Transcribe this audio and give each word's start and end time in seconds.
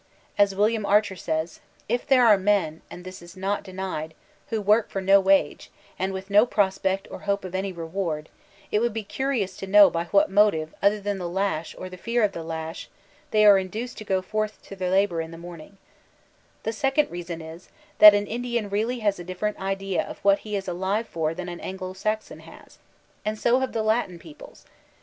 As 0.35 0.55
WOliam 0.55 0.83
Archer 0.83 1.15
says: 1.15 1.59
"If 1.87 2.07
there 2.07 2.25
are 2.25 2.35
men, 2.35 2.81
and 2.89 3.03
this 3.05 3.21
is 3.21 3.37
not 3.37 3.65
iim$d, 3.65 4.15
who 4.47 4.59
work 4.59 4.89
for 4.89 4.99
no 4.99 5.19
wage, 5.19 5.69
and 5.99 6.11
with 6.11 6.31
no 6.31 6.43
prospect 6.47 7.07
or 7.11 7.19
2yO 7.19 7.21
VoLTAUtlNE 7.21 7.21
DK 7.21 7.21
ClEYBB 7.21 7.25
hope 7.25 7.45
of 7.45 7.53
any 7.53 7.71
reward, 7.71 8.29
it 8.71 8.79
would 8.79 8.93
be 8.93 9.03
curious 9.03 9.55
to 9.57 9.67
know 9.67 9.91
hf 9.91 10.07
what 10.07 10.31
motive 10.31 10.73
other 10.81 10.99
than 10.99 11.19
the 11.19 11.29
lash 11.29 11.75
or 11.77 11.87
the 11.87 11.97
fear 11.97 12.23
of 12.23 12.31
tiie 12.31 12.43
lash, 12.43 12.89
they 13.29 13.45
are 13.45 13.59
induced 13.59 13.99
to 13.99 14.03
go 14.03 14.23
forth 14.23 14.59
to 14.63 14.75
their 14.75 14.89
labor 14.89 15.21
in 15.21 15.29
the 15.29 15.37
morning/' 15.37 15.77
The 16.63 16.73
second 16.73 17.11
reason 17.11 17.39
is, 17.39 17.69
that 17.99 18.15
an 18.15 18.25
Indian 18.25 18.71
really 18.71 19.01
has 19.01 19.19
a 19.19 19.23
di£Ferent 19.23 19.57
idea 19.59 20.01
of 20.03 20.17
what 20.25 20.39
he 20.39 20.55
is 20.55 20.67
alive 20.67 21.07
for 21.07 21.35
than 21.35 21.47
an 21.47 21.59
Anglo 21.59 21.93
Saxon 21.93 22.39
has. 22.39 22.79
And 23.23 23.37
so 23.37 23.59
have 23.59 23.71
the 23.73 23.83
Latin 23.83 24.17
peoples. 24.17 24.65